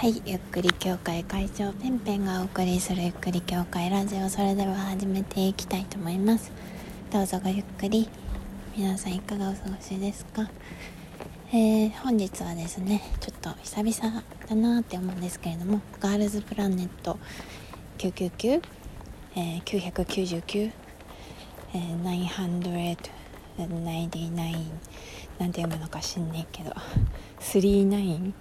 [0.00, 6.50] はいゆっくり協会会長ペンペンがお送りするゆっくり協会ラジオそれでは始めていきたいと思います。
[7.12, 8.08] どうぞごゆっくり。
[8.74, 10.48] 皆さんいかがお過ごしですか？
[11.52, 17.18] えー、本日はですねちょっと久々だなって思うんですけれどもガールズプラネット
[17.98, 18.62] 999、
[19.36, 20.72] えー、999、
[21.74, 22.70] えー、999
[25.38, 26.74] なんて読むのか知んねえけど。
[27.40, 28.32] 39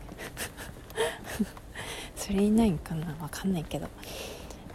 [2.18, 3.88] 39かなわかんないけど、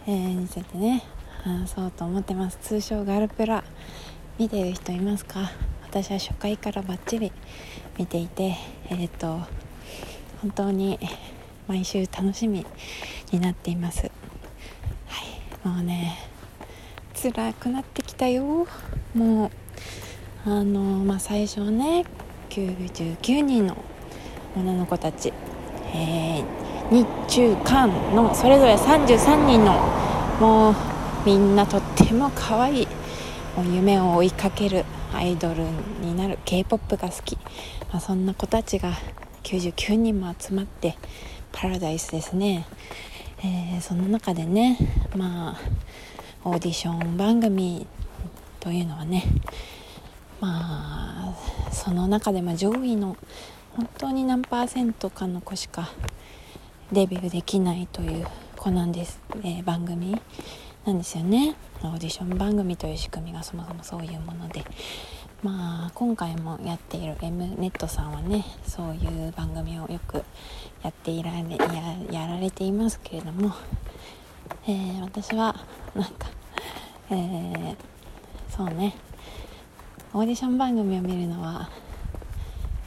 [0.07, 1.03] えー、についてね。
[1.43, 2.57] 話そうと思ってます。
[2.61, 3.63] 通称ガルプラ。
[4.39, 5.51] 見てる人いますか？
[5.83, 7.31] 私は初回からバッチリ
[7.97, 8.55] 見ていて
[8.89, 9.39] えっ、と
[10.41, 10.99] 本当に
[11.67, 12.65] 毎週楽しみ
[13.31, 14.01] になっています。
[14.01, 14.09] は
[15.63, 15.67] い。
[15.67, 16.17] もうね
[17.13, 18.67] 辛くなってきたよ。
[19.13, 22.05] もうあのまあ最初はね
[22.49, 23.77] 99人の
[24.55, 25.31] 女の子たち、
[25.95, 26.45] えー、
[26.91, 29.79] 日中韓のそれぞれ33人の
[30.39, 30.75] もう
[31.25, 32.87] みんなとっても可愛い
[33.55, 35.63] もう夢を追いかけるアイドル
[36.01, 37.37] になる k p o p が好き、
[37.89, 38.91] まあ、そんな子たちが
[39.43, 40.97] 99人も集まって
[41.53, 42.67] パラダイスですね、
[43.39, 44.77] えー、その中でね
[45.15, 45.57] まあ
[46.43, 47.87] オーディション番組
[48.59, 49.23] というのはね
[50.41, 51.35] まあ
[51.71, 53.15] その中でも上位の
[53.75, 55.89] 本当に何パーセントかの子しか
[56.91, 60.19] デビューできないという子なんです、えー、番組。
[60.85, 61.55] なんですよね。
[61.81, 64.63] オーディション番組という仕組みがそもそもそういうもので。
[65.41, 70.23] まあ今回もやっている M ネットさんはねそういう番組をよく
[70.81, 71.45] やっていられ
[72.11, 73.53] やられていますけれども、
[74.67, 75.55] えー、私は
[75.93, 76.29] なんか、
[77.11, 77.75] えー、
[78.49, 78.95] そうね。
[80.13, 81.69] オーディション番組を見るのは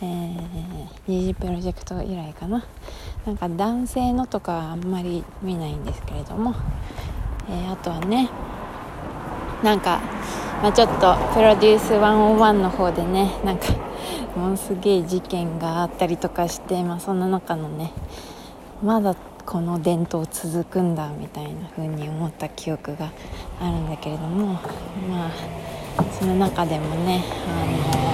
[0.01, 2.65] えー、二次プロジェクト以来かな。
[3.27, 6.55] なんか男性のとかはあんまり見ないんですけれども、
[7.51, 8.31] えー、あとはね
[9.63, 10.01] なんか、
[10.63, 13.67] まあ、ちょっとプロデュース101の方でねなんか
[14.37, 17.93] ものすげえ事件があったりとかして、まあ、そんな中のね
[18.83, 23.11] まだこの伝統続くんだみたいな風に思った記憶が
[23.61, 24.53] あるんだけれども
[25.09, 25.31] まあ
[26.19, 28.08] その中でもねあの、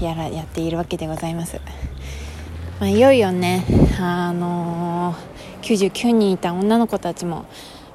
[0.00, 1.60] やらやっているわけでございます。
[2.80, 3.64] まあ、いよいよね、
[4.00, 7.46] あのー、99人いた女の子たちも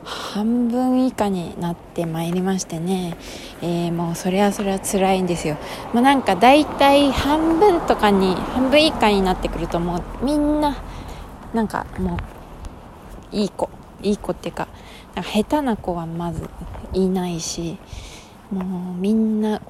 [0.04, 3.16] 半分以下になってまいりましてね、
[3.62, 5.56] えー、もうそれはそれは辛いんですよ、
[5.94, 10.76] まあ、なんか大体半分とかに半分以下になってくるともうみんな
[11.54, 12.18] なんかも
[13.32, 13.70] ういい子
[14.02, 14.68] いい子っていうか
[15.16, 16.50] なんか下手な子はまず
[16.92, 17.78] いないし
[18.52, 19.62] もうみんな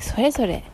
[0.00, 0.64] それぞれ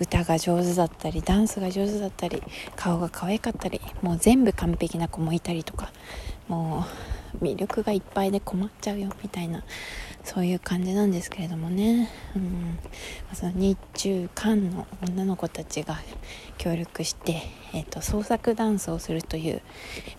[0.00, 2.42] 歌が上手だったりダンスが上手だったり
[2.74, 5.92] 顔が可愛かったりもう全部完璧な子もいたりとか
[6.48, 6.84] も
[7.40, 9.62] う魅力がいっぱいで困っちゃうよみたいな
[10.24, 12.78] そういう感じなんですけれどもね、うん、
[13.32, 15.96] その日中韓の女の子たちが
[16.58, 19.62] 協力して、えーと、創作ダンスをするという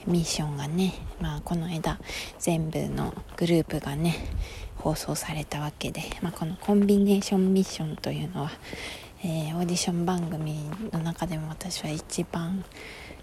[0.07, 1.99] ミッションがね、まあ、この間
[2.39, 4.15] 全部のグループがね
[4.77, 8.51] 放送されたわけで、まあ、このコンビネーションミッションというのは
[9.23, 12.63] えー、オーディション番組の中でも私は一番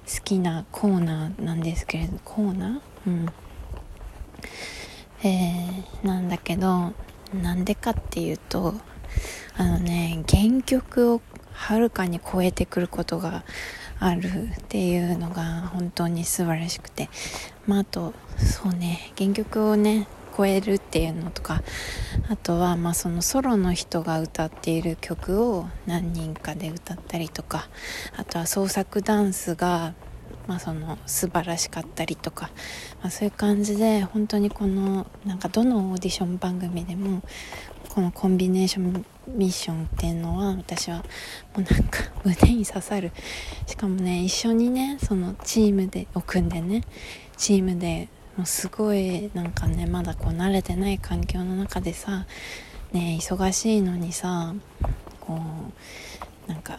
[0.07, 3.09] 好きなコーナーなんですけれどコーナー？
[3.09, 3.27] うん。
[5.25, 6.93] えー、なんだけど
[7.35, 8.75] なんでかっていうと
[9.57, 11.21] あのね原曲を
[11.53, 13.45] はるかに超えてくることが
[13.99, 17.09] あるっていうのが本当に素晴らしくて。
[17.67, 20.07] まああとそうね原曲をね
[20.39, 21.63] 超えるっていうのとか
[22.31, 27.69] あとはまあそのソロの人が歌っている曲を何人かで歌ったりとか
[28.17, 29.95] あとは創作ダンスが
[30.47, 32.51] まあ、その素晴らしかったりとか、
[33.03, 37.23] まあ、そういう感じで本当にこのなんかどのオーディション番組でも
[37.91, 41.03] このコンビネーションミッションっていうのは私はも
[41.59, 43.13] うなんか胸に刺さる。
[43.67, 46.83] しかもね一緒にねそのチームでを組んでね
[47.37, 52.25] チームでもうすごいなんかねまだこう慣れてない環境の中でさ
[52.93, 54.55] ね忙しいのにさ
[55.19, 55.41] こ
[56.47, 56.79] うなんか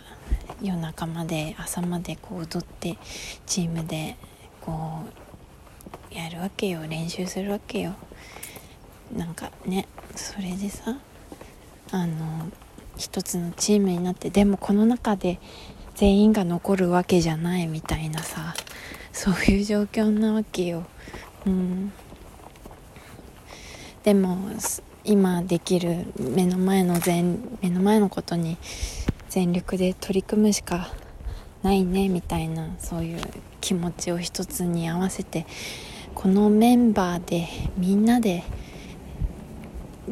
[0.62, 2.98] 夜中まで朝までこう踊って
[3.46, 4.16] チームで
[4.62, 5.02] こ
[6.10, 7.94] うやるわけよ練習するわけよ。
[9.14, 9.86] なんかね
[10.16, 10.98] それでさ
[11.92, 12.50] あの
[12.96, 15.42] 一つのチームになってでもこの中で
[15.96, 18.54] 全員が残るわけじゃないみたいなさ
[19.12, 20.86] そういう状況なわけよ。
[21.46, 21.92] うん
[24.04, 24.38] でも
[25.04, 28.58] 今できる目の前の全目の前のことに
[29.30, 30.90] 全力で取り組むしか
[31.64, 33.22] ないねみたいなそういう
[33.62, 35.46] 気持ちを一つに合わせて
[36.16, 37.48] このメンバーで
[37.78, 38.44] みんなで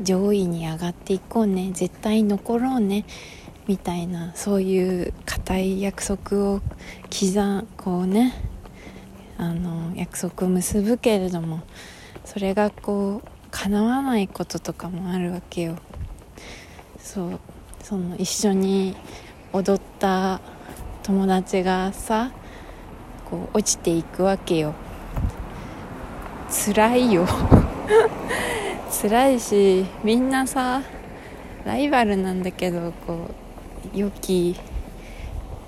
[0.01, 3.06] 上位に上がっていこうね絶対残ろうね
[3.68, 6.62] みたいなそういう固い約束を
[7.09, 8.33] 刻こうね
[9.38, 11.62] あの約束を結ぶけれども
[12.25, 15.78] それがこう叶わないこととかもあるわけよ。
[17.00, 17.39] そう
[17.81, 18.95] その一緒に
[19.54, 20.42] 踊った
[21.04, 22.31] 友達がさ
[23.30, 24.74] こう落ちていくわけよ。
[26.50, 27.25] 辛いよ。
[29.01, 30.81] 辛いしみんなさ
[31.66, 33.30] ライバルなんだけどこ
[33.94, 34.56] う良き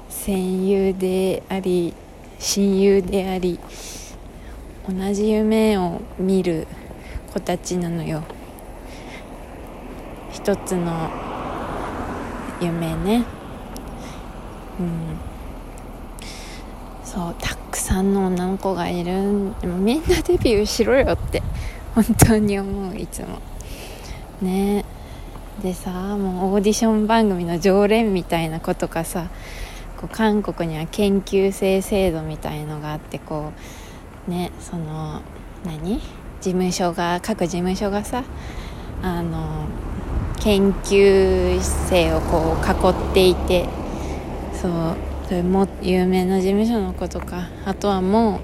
[0.09, 1.93] 戦友であり
[2.39, 3.59] 親友であり
[4.87, 6.65] 同じ夢を見る
[7.33, 8.23] 子たちなのよ。
[10.31, 11.11] 一つの
[12.61, 13.23] 夢ね。
[14.79, 15.17] うん。
[17.03, 21.43] そうたくさんの女の子がいるでもみんなデビューしろよって
[21.93, 23.39] 本当に思ういつも。
[24.41, 24.85] ね。
[25.61, 29.27] でさもうオーディション番組の常連みたいな子とかさ
[29.99, 33.51] こう韓国には研究生制度みたいのがあってこ
[34.27, 35.21] うねその
[35.65, 35.99] 何？
[36.39, 38.23] 事務所が各事務所がさ
[39.01, 39.65] あの
[40.39, 43.67] 研究生をこう囲っていて
[44.53, 44.95] そう
[45.27, 48.39] それも有名な事務所の子とかあとはもう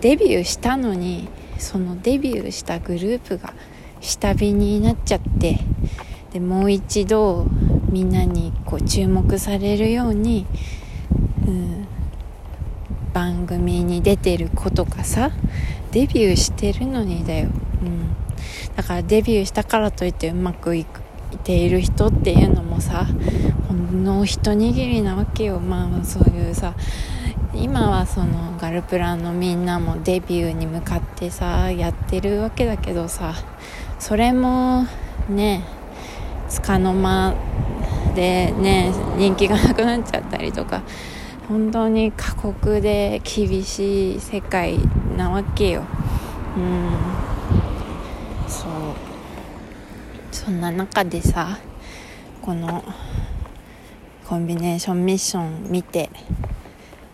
[0.00, 1.28] デビューしたのに
[1.58, 3.54] そのデビューしたグループが
[4.00, 5.60] 下火になっちゃって
[6.32, 7.46] でもう一度
[7.94, 10.46] みんなにこう注目されるように、
[11.46, 11.86] うん、
[13.12, 15.30] 番組に出てる子とかさ
[15.92, 17.50] デビューしてるのにだよ、
[17.82, 18.16] うん、
[18.74, 20.86] だからデビューしたからといってうまくいっ
[21.44, 23.06] ている人っていうのもさ
[23.68, 25.60] ほんの一握りなわけよ。
[25.60, 26.74] まあそういうさ
[27.54, 33.34] 今はそのガルプラのみんなもデビューに向かってさやってるわけだけどさ
[34.00, 34.88] それも
[35.28, 35.62] ね
[36.48, 37.34] つかの間
[38.14, 40.82] でね人気がなくなっちゃったりとか
[41.48, 44.78] 本当に過酷で厳しい世界
[45.16, 45.84] なわけよ。
[46.56, 46.90] うん。
[48.48, 48.70] そう。
[50.32, 51.58] そんな中でさ
[52.40, 52.84] この
[54.26, 56.08] コンビネーションミッション見て、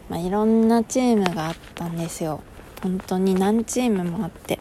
[0.09, 2.43] まあ、いろんなチームがあったんですよ。
[2.83, 4.59] 本当に何チームもあって。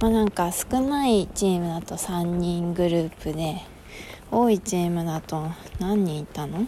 [0.00, 3.62] まあなんか少ないチームだと3人グループで
[4.30, 5.48] 多いチームだと
[5.80, 6.66] 何人いたの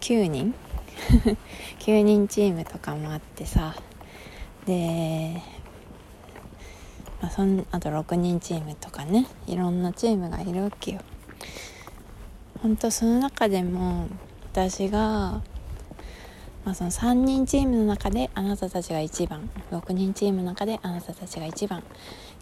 [0.00, 0.54] ?9 人？
[1.80, 3.74] 9人チームとかもあってさ。
[4.66, 5.42] で、
[7.20, 9.26] まあ、そんあと6人チームとかね。
[9.48, 11.00] いろんなチームがいるわけよ。
[12.62, 14.06] ほんとその中でも
[14.52, 15.42] 私が、
[16.66, 21.82] まあ、その3人チームの中であなたたちが1番6人チームの中であなたたちが1番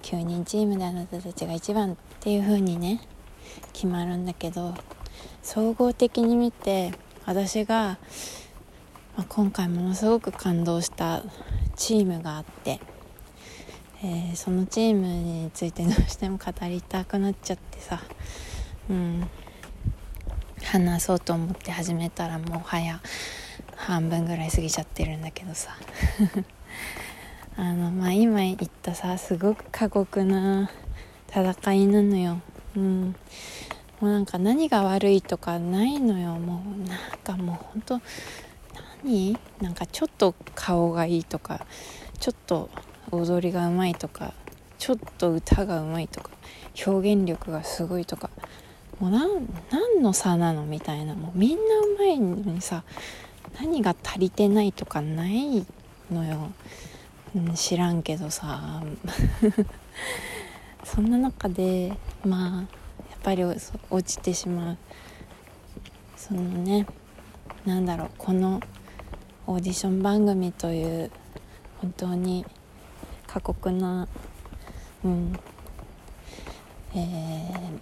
[0.03, 3.01] 9人チームであなたたちが1番っていう風にね
[3.73, 4.75] 決まるんだけど
[5.43, 6.93] 総合的に見て
[7.27, 7.99] 私が
[9.17, 11.23] まあ、今回ものすごく感動した
[11.77, 12.81] チームがあって、
[14.03, 18.03] えー、そのチームについてどうしても語りたくなっちゃってさ、
[18.91, 19.29] うん、
[20.65, 23.01] 話そうと思って始めたらもう早
[23.87, 25.77] 半分ぐらい過ぎちゃってるんだけどさ。
[27.57, 30.69] あのまあ今言ったさすごく過酷な
[31.29, 32.41] 戦いなのよ、
[32.77, 33.15] うん、
[34.01, 36.35] もうなんか何が悪いとかないのよ。
[36.37, 38.01] もうなんかもうほんと
[39.05, 39.39] 何？
[39.61, 41.65] なんかちょっと顔がいいとか
[42.19, 42.71] ちょっと
[43.13, 44.33] 踊りがうまいとか
[44.79, 46.31] ちょっと歌がうまいとか
[46.87, 48.31] 表現力がすごいとか。
[49.01, 50.65] もう何の差なの？
[50.65, 51.15] みたいな。
[51.15, 52.85] もうみんなうまいのにさ
[53.61, 55.67] 何が足りてないとかない
[56.11, 56.51] のよ、
[57.35, 58.83] うん、知らんけどさ。
[60.85, 62.67] そんな中でまあやっ
[63.23, 63.59] ぱり落
[64.03, 64.79] ちてしまう。
[66.17, 66.87] そのね
[67.65, 68.61] なんだろうこの
[69.47, 71.11] オーディション番組という
[71.81, 72.47] 本当に
[73.27, 74.09] 過酷な、
[75.05, 75.39] うん
[76.95, 77.79] えー、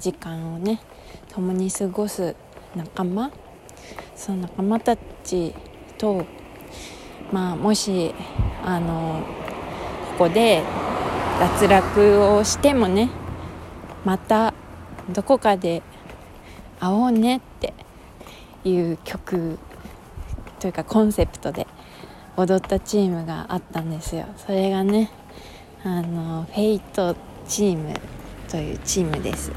[0.00, 0.80] 時間をね
[1.28, 2.34] 共に過ごす
[2.74, 3.30] 仲間
[4.18, 5.54] その仲間たち
[5.96, 6.26] と、
[7.32, 8.12] まあ、もし
[8.64, 9.22] あの
[10.18, 10.64] ここで
[11.38, 13.10] 脱落をしてもね
[14.04, 14.52] また
[15.08, 15.82] どこかで
[16.80, 17.72] 会おうねって
[18.64, 19.56] いう曲
[20.58, 21.68] というかコンセプトで
[22.36, 24.26] 踊ったチームがあったんですよ。
[24.36, 25.10] それがね
[25.84, 27.14] あの fate
[27.46, 27.94] チーム
[28.48, 29.52] というチームです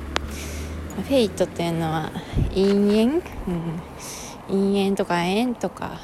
[0.95, 2.11] fate というのは
[2.49, 3.21] 因縁、うん、
[4.51, 6.01] 因縁とか縁とか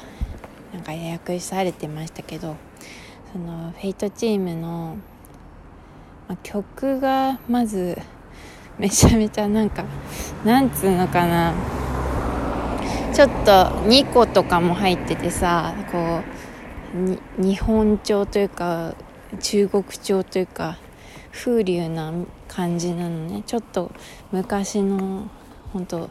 [0.72, 2.56] なんか訳されてましたけど
[3.32, 4.96] その fate チームの、
[6.28, 7.98] ま、曲がまず
[8.78, 9.84] めちゃめちゃなんか
[10.44, 11.54] なんつうのかな。
[13.12, 13.50] ちょっと
[13.88, 16.22] 2個とかも入っててさこ
[16.94, 18.94] う日本調というか
[19.40, 20.78] 中国調というか
[21.32, 22.12] 風流な
[22.46, 23.42] 感じなのね。
[23.44, 23.90] ちょっと
[24.30, 25.28] 昔の
[25.72, 26.10] 本当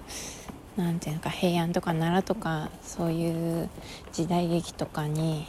[0.78, 3.70] なんていうのか平安とか奈良とかそういう
[4.14, 5.48] 時代劇とかに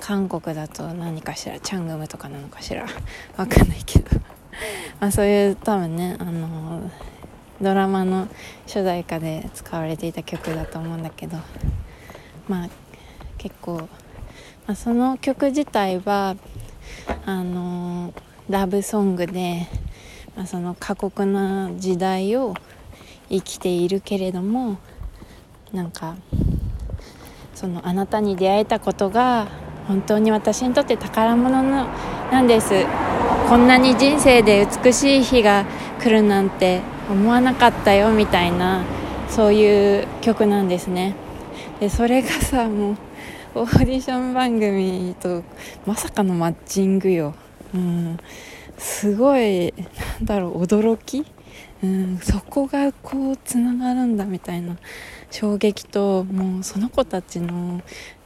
[0.00, 2.82] 韓国だと何かしらチャングムとかなのかしら
[3.38, 4.10] わかんないけど。
[5.00, 6.90] まあそういう多分ねあの
[7.60, 8.28] ドラマの
[8.66, 11.38] 主題歌で使われていた曲だと思うんだけど。
[12.48, 12.68] まあ
[13.38, 13.88] 結構、
[14.66, 16.36] まあ、その曲自体は
[17.24, 18.12] あの
[18.48, 19.66] ラブソングで、
[20.36, 22.54] まあ、その過酷な時代を
[23.28, 24.78] 生きているけれども
[25.72, 26.16] なんか
[27.54, 29.48] そのあなたに出会えたことが
[29.88, 31.86] 本当に私にとって宝物の
[32.30, 32.86] なんです。
[33.48, 35.64] こんなに人生で美しい日が
[36.00, 38.82] 来るなんて思わなかったよみたいな
[39.28, 41.14] そういう曲なんですね。
[41.78, 42.96] でそれがさもう
[43.60, 45.44] オーディション番組と
[45.86, 47.34] まさかのマッチングよ、
[47.72, 48.18] うん、
[48.76, 49.84] すごいな
[50.22, 51.24] んだろう驚き
[51.82, 54.76] うん、そこがこうつながるんだみたいな
[55.30, 57.82] 衝撃ともうその子たちのも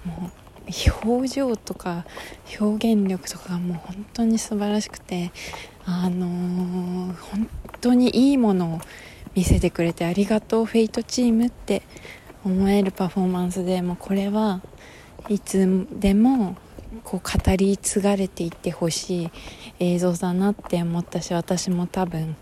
[0.07, 0.31] う
[1.05, 2.05] 表情とか
[2.61, 5.33] 表現力とかがもう本当に素晴らしくて
[5.85, 7.49] あのー、本
[7.81, 8.81] 当にいいものを
[9.35, 11.83] 見せてくれてありがとうフェイトチームって
[12.45, 14.63] 思えるパフォーマンスでもうこれは
[15.29, 16.57] いつでも
[17.05, 19.31] こう語り継がれていってほしい
[19.79, 22.37] 映像だなって思ったし私も多分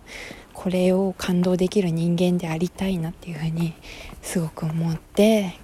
[0.59, 3.75] これを感動できる人間でありたいなっていうふうに
[4.23, 5.61] すごく思って